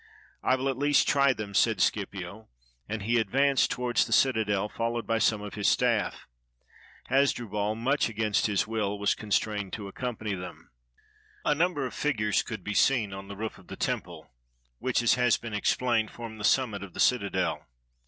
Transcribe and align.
"I 0.41 0.55
will 0.55 0.67
at 0.67 0.79
least 0.79 1.07
try 1.07 1.31
them," 1.31 1.53
said 1.53 1.79
Scipio, 1.79 2.49
and 2.89 3.03
he 3.03 3.19
ad 3.19 3.29
vanced 3.29 3.67
towards 3.69 4.03
the 4.07 4.11
citadel, 4.11 4.67
followed 4.67 5.05
by 5.05 5.19
some 5.19 5.43
of 5.43 5.53
his 5.53 5.75
295 5.75 6.23
NORTHERN 6.23 7.23
AFRICA 7.23 7.27
staff. 7.27 7.39
Hasdrubal, 7.39 7.75
much 7.75 8.09
against 8.09 8.47
his 8.47 8.65
will, 8.65 8.97
was 8.97 9.13
constrained 9.13 9.73
to 9.73 9.87
accompany 9.87 10.33
them. 10.33 10.71
A 11.45 11.53
number 11.53 11.85
of 11.85 11.93
figures 11.93 12.41
could 12.41 12.63
be 12.63 12.73
seen 12.73 13.13
on 13.13 13.27
the 13.27 13.37
roof 13.37 13.59
of 13.59 13.67
the 13.67 13.75
temple, 13.77 14.31
which, 14.79 15.03
as 15.03 15.13
has 15.13 15.37
been 15.37 15.53
explained, 15.53 16.09
formed 16.09 16.39
the 16.39 16.45
sum 16.45 16.71
mit 16.71 16.81
of 16.81 16.95
the 16.95 16.99
citadel. 16.99 17.67